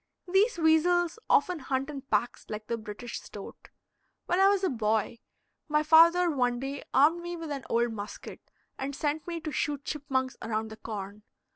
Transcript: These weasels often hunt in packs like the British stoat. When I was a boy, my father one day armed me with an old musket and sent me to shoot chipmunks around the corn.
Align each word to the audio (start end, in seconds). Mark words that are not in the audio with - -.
These 0.27 0.57
weasels 0.57 1.19
often 1.29 1.59
hunt 1.59 1.87
in 1.91 2.01
packs 2.01 2.47
like 2.49 2.65
the 2.65 2.75
British 2.75 3.21
stoat. 3.21 3.69
When 4.25 4.39
I 4.39 4.47
was 4.47 4.63
a 4.63 4.69
boy, 4.71 5.19
my 5.69 5.83
father 5.83 6.27
one 6.27 6.59
day 6.59 6.81
armed 6.91 7.21
me 7.21 7.35
with 7.35 7.51
an 7.51 7.65
old 7.69 7.93
musket 7.93 8.49
and 8.79 8.95
sent 8.95 9.27
me 9.27 9.39
to 9.41 9.51
shoot 9.51 9.85
chipmunks 9.85 10.37
around 10.41 10.69
the 10.71 10.77
corn. 10.77 11.21